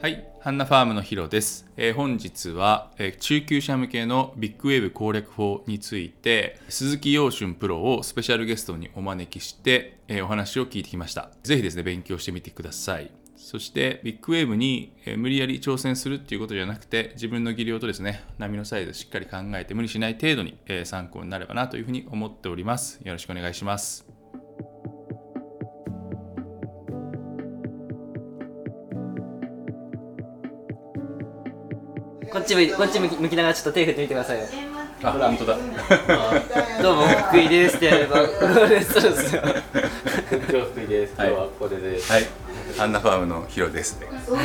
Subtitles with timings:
[0.00, 1.66] はい、ハンナファームのヒロです。
[1.76, 11.32] えー本日は、えー中級者向けのビッグウェーブ攻略法について、鈴木陽春プロをスペシャルゲストにお招きして、えーお話を聞いてきました。
[11.42, 13.10] ぜひですね、勉強してみてください。
[13.34, 23.00] そして、ビッグウェーブに、え無理やり挑戦するっていうことじゃなくて、自分の技量とですね、波のサイズしっかり考えて無理しない程度に、え参考になればなというふうに思っております。
[23.02, 24.07] よろしくお願いします。
[32.48, 34.44] ち向いこっち向き向きながらちょっと手振ってみてくださいよ
[35.02, 35.56] あ、本当だ。
[36.82, 41.14] どうも福井ですってやればそうですよ今日福井です。
[41.16, 41.76] 今日はここで。
[41.76, 42.26] はい、
[42.80, 44.06] アンナファームのヒロです、ね。
[44.30, 44.38] 今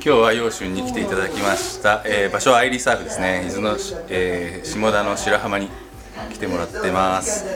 [0.00, 2.02] 日は陽春に来ていただきました。
[2.04, 3.46] えー場所はアイリーサーフですね。
[3.48, 3.76] 伊豆の、
[4.08, 5.70] えー下田の白浜に
[6.30, 7.46] 来てもらってます。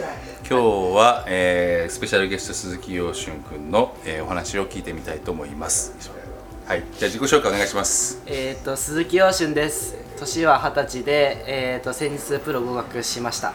[0.49, 6.24] 今日は、えースペシャルゲスト鈴木陽春くんの、えーお話を聞いてみたいと思います。
[6.67, 8.23] はい、じゃあ自己紹介お願いします。
[8.27, 9.95] えっと鈴木陽春です。
[10.19, 13.53] 年は二十歳で、えー、と先日プロ合格しました。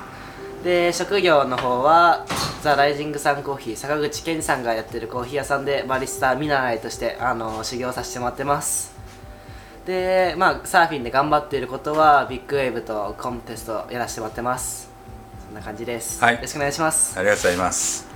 [0.64, 2.28] で職業の方は
[2.62, 8.94] ザ・ライジングさんコーヒー坂口健二さんがやってるコーヒー屋さんでバリスタ見習いとしてあの修行させてもらってます。
[9.88, 14.88] でまあサーフィンで頑張っていることはビッグウェーブとコンテストやらせてもらってます。
[15.48, 16.36] そんな感じです、はい。
[16.36, 17.18] よろしくお願いします。
[17.18, 18.09] ありがとうございます。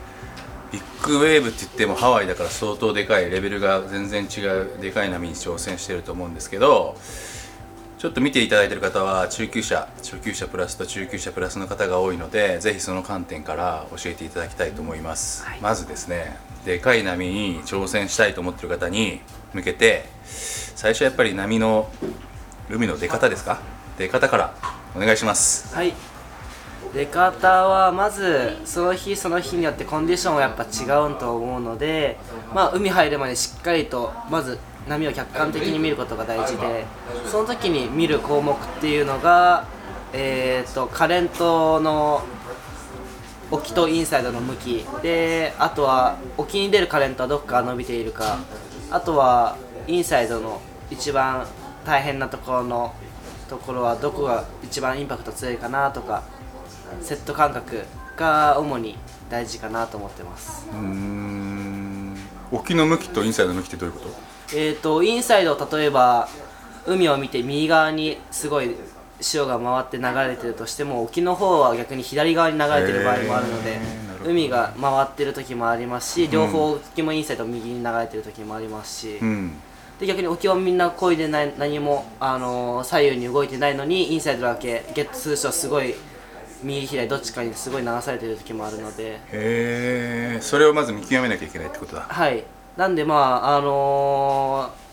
[0.74, 6.98] ビッグウェーブって言ってもハワイだから相当でかいレベルが全然違うでかい波に挑戦してると思うんですけど
[8.00, 15.62] ちょっと見ていただいてる方は中級者初級者プラスと中級者プラスの方が多いのでぜひその観点から教えていただきたいと思います、はい。
[15.62, 19.22] まずですねでかい波に挑戦したいと思ってる方に
[19.54, 21.90] 向けて最初はやっぱり波の
[22.70, 23.62] 海の出方ですか？
[24.00, 24.56] 出方から
[24.96, 25.76] お願いします。
[25.76, 25.94] はい
[26.94, 32.18] 出方はまずその日その日によってコンディションはやっぱ違うと思うので、
[32.54, 36.86] まあ、海入るまでしっかりとまず波を客観的に見ることが大事で
[37.26, 39.66] その時に見る項目っていうのが、
[40.14, 42.24] えー、とカレントの
[43.50, 48.38] 沖とインサイドの向きであとは沖に出るカレントはどこか伸びているか
[48.92, 50.62] あとはインサイドの
[50.92, 51.48] 一番
[51.86, 52.94] 大変なところの
[53.50, 56.24] ところはどこが一番インパクト強いかなとか
[57.02, 57.84] セット感覚
[58.16, 58.98] が主に
[59.30, 60.68] 大事かなと思ってます。
[60.72, 62.18] うーん。
[62.52, 64.10] 沖の向きとインサイドの向きってどういうこと？
[64.56, 66.28] えー、とインサイド例えば
[66.86, 68.76] 海を見て右側にすごい
[69.20, 73.80] 潮が回って流れてるとしても沖の方は逆に左側に流れてる場合もあるので
[74.26, 79.54] 海が回ってる時もありますし両方沖もインサイド右に流れてる時もありますし、うん。
[80.00, 85.96] で逆に沖はみんな漕いでない何も、あのー左右に動いてないのにインサイドだけゲットする人はすごい
[86.64, 89.16] 右左どっちかにすごい流されてる時もあるので。
[89.16, 92.04] へえそれをまず見極めなきゃいけないってことだ。
[92.04, 92.44] はい。
[92.78, 94.84] なんでまああのー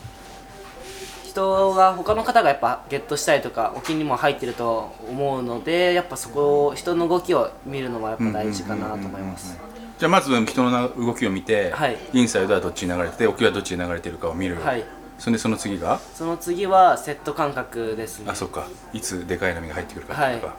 [1.30, 9.56] 人が他の方がやっぱゲットしたりとか沖にも入ってると思うのでやっぱそこを人の動きを見るのはやっぱ大事かなと思います。
[9.96, 11.96] じゃあまず人の動きを見て、はい。
[12.12, 14.84] インサイドはどっちに流れてて沖はどっちに流れてるかを見る、はい。
[15.20, 16.00] それでその次が？
[16.14, 18.26] その次はセット感覚ですね。
[18.28, 18.66] あそっか。
[18.92, 20.56] いつでかい波が入ってくるかとか、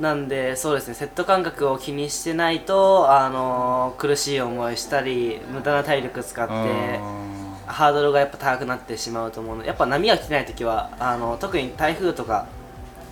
[0.00, 9.62] なんでそうですねセット感覚を気にしてないと、あのー苦しい思いしたり無駄な体力使ってあハードルがやっぱ高くなってしまうと思うの。
[9.62, 12.46] でやっぱ波が来てない時はあの特に台風とか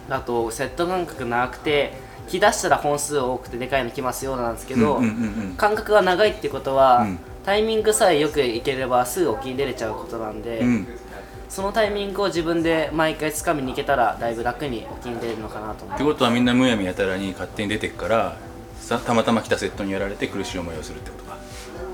[0.08, 1.94] だとセット感覚長くて
[2.28, 5.54] 来だしたら本数多くてでかいの来ますよなんですけど、うんうんうんうん。
[5.56, 7.18] 間隔が長いってことは、うん。
[7.44, 10.88] タイミングさえよくいければすぐ沖に出れちゃうことなんで、ーうん
[11.54, 18.36] そのタイミングを自分で毎回掴みに行けたらだいぶ楽に沖に出れるのかなと思ってことはみんなむやみやたらに勝手に出てくから
[18.80, 21.36] さたまたま来たセットにやられて苦しい思いをするってことか。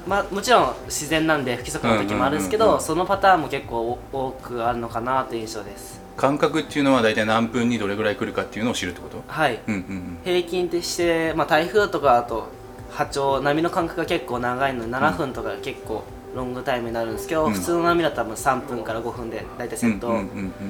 [0.07, 2.87] まあ、もちろん自然なんで不規則な時もあるんですけど、うんうんうんうん。
[2.87, 6.01] そのパターンも結構多くあるのかなという印象です。
[6.17, 9.23] 感覚っていうのは大体何分にどれぐらい来るかっていうのを知るってこと？
[9.27, 10.19] はい、うんうんうん。
[10.25, 12.49] 平均として、まあ、台風とかだと
[12.89, 16.03] 波長波の間隔が結構長いので7分とか結構
[16.35, 17.53] ロングタイムになるんですけど、うん。
[17.53, 20.25] 普通の波だと多分3分から5分で大体セットうんうんうん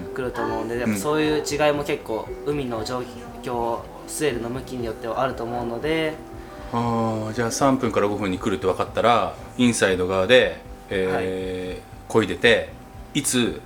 [0.07, 0.15] うん。
[0.15, 3.03] 来ると思うんで、やっぱそういう違いも結構海の状
[3.43, 6.15] 況スウェールの向きによってはあると思うので
[6.73, 12.71] あーじゃあ3分から5分に来るって分かったらインサイド側で、えー漕いでて
[13.15, 13.61] いつ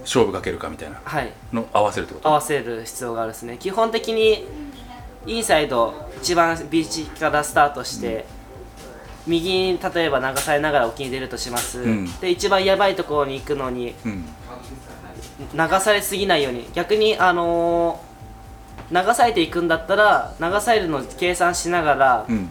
[0.00, 1.32] 勝負かけるかみたいなはい。
[1.52, 2.28] の合わせるってこと？
[2.28, 3.58] 合わせる必要があるですね。
[3.58, 4.44] 基本的に
[5.26, 8.26] インサイド一番ビーチからスタートして、
[9.26, 12.20] 右に例えば流されながら沖に出るとします、ん。
[12.20, 14.24] で一番やばいところに行くのにうん。
[15.52, 16.68] 流されすぎないように。
[16.74, 18.14] 逆にあのー
[18.92, 22.48] 流されていくんだったら流されるのを計算しながら、うん。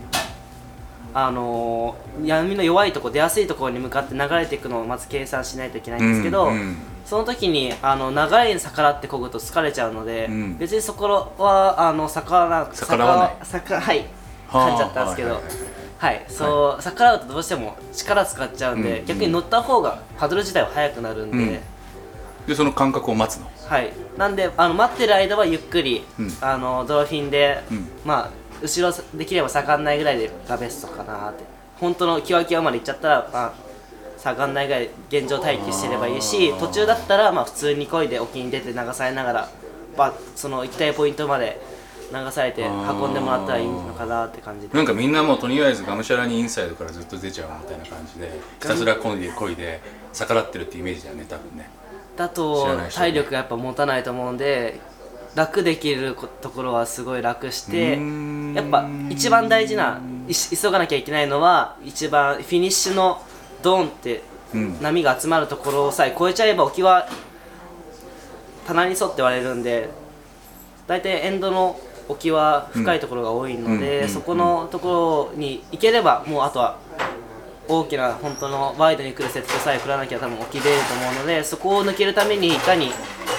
[1.14, 6.78] あのー闇の弱いとこ出やすいところに向かって流れていくのをまず計算しないといけないんですけど、うんうん。
[7.06, 10.58] その時にあの流れに逆らって漕ぐと疲れちゃうので、うん。
[10.58, 13.36] 別にそこはあの逆らわ逆らわない。
[13.52, 14.06] 逆はい
[14.48, 15.30] はあ噛んじゃったんですけど。
[15.30, 15.48] ははいい。
[16.00, 19.06] はいそう、逆らうとどうしても力使っちゃうんで、うん。
[19.06, 21.60] 逆に乗った方がパドル自体は速くなるんで、うん。
[22.48, 23.50] でその感覚を待つの？
[23.68, 23.94] はい。
[24.18, 26.31] なんであの待ってる間はゆっくり、うん。
[26.42, 27.88] あのドルフィンで、うん。
[28.04, 28.30] まあ
[28.62, 31.44] 後ろできれば下がんないぐらいでがベストかなって。
[31.80, 33.54] 本当のキワキワまで行っちゃったら、まあ、
[34.18, 39.50] 下がんないぐらい現状待機してればいいし途中だったら、まあ、普通に漕いで沖に出て流されながら
[39.98, 41.60] ばその行きたいポイントまで
[42.13, 44.77] 流されて運んでもらったらいいのかなって感じで。
[44.77, 49.81] なんかみんなもうとりあえずがむしゃらにインサイドからずっと出ちゃうみたいな感じでひたすら漕いで漕いで
[50.13, 51.69] 逆らってるってイメージだよね多分ね。
[52.15, 54.80] だ知と体力がやっぱ持たないと思うんで
[55.33, 58.00] 楽できることころはすごい楽して
[58.56, 60.00] やっぱ一番大事な
[60.30, 63.19] 急がなきゃいけないのは一番フィニッシュの
[63.63, 64.21] ドーンって
[64.54, 64.81] うん。
[64.81, 67.07] 波が集まるところさえ越えちゃえば沖は
[68.68, 69.89] 棚に沿って割れるんで
[70.88, 71.80] 大体エンドの
[72.10, 74.10] 沖は深いところが多いので、うん。
[74.10, 76.78] そこのところに行ければもうあとは
[77.68, 82.92] 大きな本当のワイドに来るセットさえ振らなきゃ多分沖出ると思うのでそこを抜けるためにいかに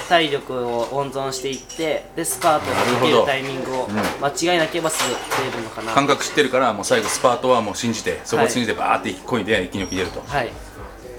[0.09, 3.87] 体力を温存していってでスパートを抜けるタイミングを
[4.21, 5.15] 間違いなければすぐ
[5.51, 5.93] 出るのかな。
[5.93, 10.49] 感覚知ってるからもう最後スパートはもう信じてそこを信じてバーって漕いで一気に沖出ると、はい。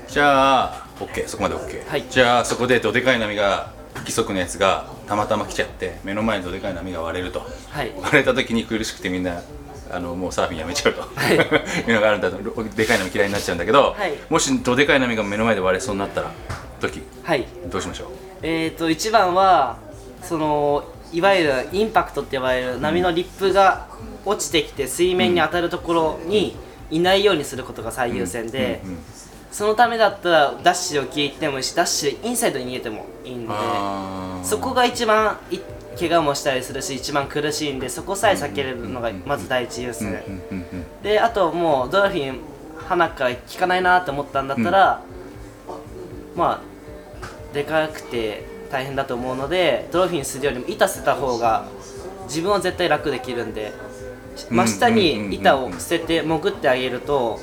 [0.08, 2.04] じゃあ OK そこまで OK、はい。
[2.10, 7.40] じゃあそこでどでかい波が不規則なやつがたまたま来ちゃって目の前にどでかい波が割れると。
[7.70, 7.92] はい。
[8.00, 9.42] 割れた時に苦しくてみんな
[9.90, 11.34] あのもうサーフィンやめちゃうと、い。
[11.88, 12.36] いうのがあるんだと。
[12.76, 14.14] でかい波嫌いになっちゃうんだけど、はい。
[14.28, 16.30] もしどでかい波が目の前で割れそうになったら
[16.80, 17.46] 時はい。
[17.66, 18.08] どうしましょう？
[18.42, 19.78] えー、と一番は
[20.22, 23.86] そのいわゆるインパクトって呼ばれる波のリップが
[24.24, 26.56] 落ちてきて水面に当たるところに
[26.90, 28.98] いないようにすることが最優先で、うんうん
[29.52, 35.58] そのためだったらダッシュで沖へ行ってもいいしダッシュでインサイドに逃げてもいいのでそこが一番い
[35.98, 42.40] 怪我もしたりするし一番苦しいんでそこさえ避けれるのがまず第一優先、うんうんうんであともうドルフィン
[42.88, 45.02] 鼻から効かないなって思ったんだったら、
[46.34, 51.66] まあでかくて大変だと思うのでドルフィンするよりも板捨てた方が
[52.24, 53.72] 自分は絶対楽できるんで
[54.50, 57.40] 真下に板を捨てて潜ってあげると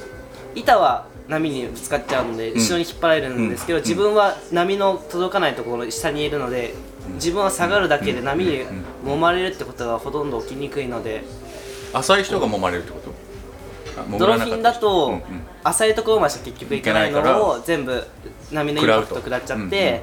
[0.55, 3.83] 板は波にぶつかっちゃうので後ろに引っ張られるんですけど、うん。
[3.83, 6.73] 自分は波の届かないところ下にいるので
[7.15, 8.61] 自分は下がるだけで波に
[9.05, 11.23] 揉まれるってことがほとんど起きにくいので。
[11.93, 13.13] 浅い人が揉まれるってこと？
[14.17, 15.21] ドルフィンだと、
[15.63, 18.03] 浅いところまでしか結局行けないけないからを全部
[18.51, 20.01] 波のインパクト食らっちゃって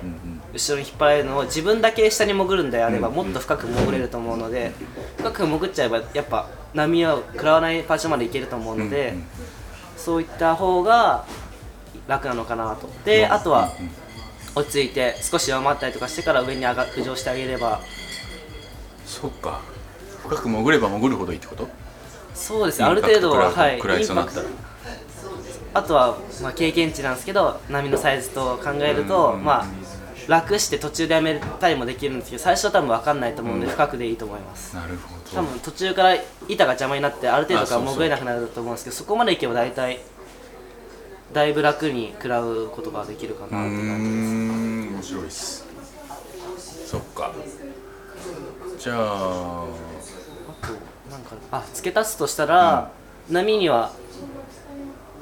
[0.53, 4.71] 後ろに引っ張られるのを自分だけ下に潜るんであればうんもっと深く潜れると思うので
[5.19, 9.15] 深く潜っちゃえばやっぱ波を食らわない場所まで行けると思うので
[10.05, 11.27] そういった方が
[12.09, 12.89] 楽なのかなと。
[13.05, 13.73] であとは
[14.55, 17.81] 落ち着いて少し弱まったりとかしてから上に上が浮上してあげれば。
[19.07, 19.61] そっか。
[20.23, 21.69] 深く潜れば潜るほどいいってこと？
[22.35, 22.87] そうですね。
[22.87, 23.77] ある程度ははい。
[23.77, 24.47] 食らいそうになったら
[25.73, 29.45] あとは、まあ、経験値なんですけど波のサイズと考えると、うん。
[29.45, 29.67] まあ
[30.31, 33.73] 楽して途中でやめたりもできるんですけど最初は多分分かんないと思うんで、うん。
[33.73, 34.77] 深くでいいと思います。
[34.77, 35.21] なるほど。
[35.35, 36.15] 多分途中から
[36.49, 39.99] 板が邪魔になってある程度から潜れなくなると思うんですけどそこまでいけば大体
[41.33, 43.85] だいぶ楽に食らうことができるかなって感じです。
[43.91, 45.67] ん面白いっす。
[46.87, 47.33] そっか。
[48.79, 49.67] じゃああ
[50.65, 50.73] と
[51.11, 52.93] なんかあ付け足すとしたら、
[53.29, 53.91] 波には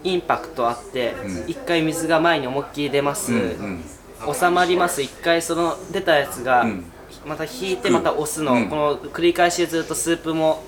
[0.05, 1.51] インパクトあって、うん。
[1.51, 3.85] 一回水が前に思いっきり出ます、うんうん
[4.33, 5.03] 収まります。
[5.03, 6.85] 一回その出たやつが、うん。
[7.27, 8.69] また引いてまた押すの、うん。
[8.69, 10.63] この繰り返しでずっとスープも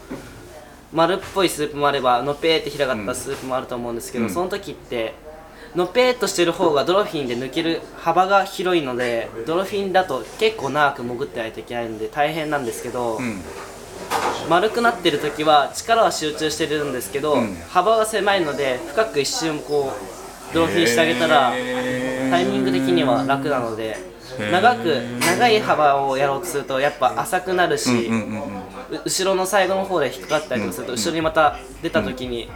[0.93, 4.31] 丸っぽいスープもあればのぺーって広がったスープもあると思うんですけど、うん。
[4.31, 5.15] その時って
[5.75, 13.41] のぺーっとしてる方がドルフィンで抜ける幅が広いのでドルフィンだと結構長く潜ってないといけないので大変なんですけど、うん。
[14.49, 17.55] 丸くなってる時は力は集中してるんですけど、うん。
[17.69, 19.93] 幅が狭いので深く一瞬こ
[20.51, 21.53] うドルフィンしてあげたら
[22.31, 23.97] タイミング的には楽なので
[24.39, 24.87] 長く
[25.21, 28.61] 長い幅をやろうとするとやっぱ浅くなるし、うんうんうん
[29.05, 32.51] 後ろの最後の方で引っかかったりとかすると、うん後ろにまた出た時に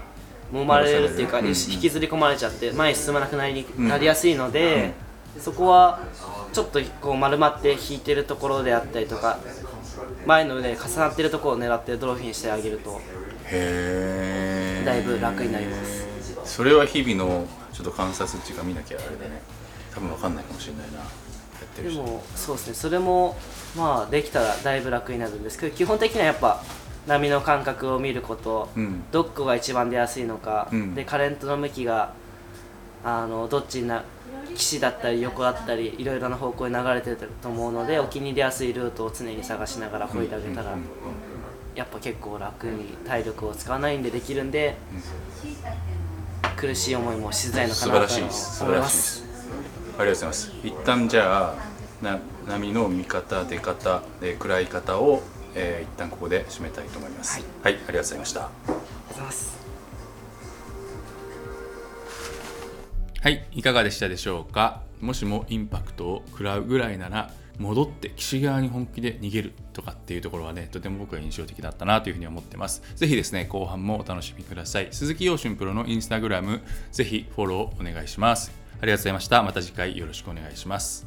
[0.53, 4.95] 揉まれるっていうか、うん引きずり込まれちゃって前に進まなくなりなりやすいので、
[5.39, 6.01] そこは
[6.53, 9.39] ちょっとこう丸まって引いてるところであったりとか
[10.27, 13.01] 前の腕で重なってるところを狙ってドロフィンしてあげると
[14.85, 16.09] だいぶ楽になります。
[16.45, 19.41] それは日々のちょっと観察っていうか見なきゃあれだね
[19.95, 20.99] 多分わかんないかもしれないな。
[20.99, 22.03] やってる人。
[22.03, 22.75] でもそうですね。
[22.75, 23.37] それも
[23.77, 26.63] まあできたらだいぶ楽になるんですけど基本的にはやっぱ
[27.07, 29.05] 波の感覚を見ること、うん。
[29.11, 30.95] どこが一番出やすいのか、うん。
[30.95, 32.13] でカレントの向きが
[33.05, 34.03] あのどっちにな
[34.55, 40.85] 岸だったり横だったりいろいろな方向に流れてると思うので沖に出やすいルートを常に探しながら漕いであげたら、うんうん
[41.75, 44.77] やっぱ結構楽に体力を使わないんでできるんで、
[46.57, 48.59] 苦しい思いもしづらいのか素晴らなとしいです。
[48.59, 49.34] 素思いま晴らしいです
[49.99, 50.53] りがとうございます。
[50.65, 51.55] 一旦じゃあ
[52.05, 55.23] な波の見方出方で暗い方を、
[55.55, 57.41] えー一旦ここで締めたいと思います。
[57.63, 58.41] はい、ありがとうございました。
[58.41, 59.59] ありがとうございます。
[63.23, 64.83] はいいかがでしたでしょうか？
[65.01, 72.83] もしもインパクトを食らうぐらいなら戻って岸側に本気で逃げるとかっていうところはねとても僕は印象的だったなというふうに思ってます。
[72.97, 74.89] ぜひですね後半もお楽しみください。
[74.91, 76.61] 鈴木陽春プロのインスタグラム
[76.93, 78.53] ぜひフォローお願いします。
[78.81, 79.43] ありがとうございました。
[79.43, 81.07] また次回よろしくお願いします。